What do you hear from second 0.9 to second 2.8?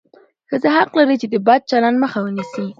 لري چې د بد چلند مخه ونیسي.